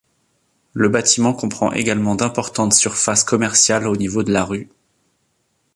[0.73, 4.67] Le bâtiment comprend également d'importantes surfaces commerciales au niveau de la rue.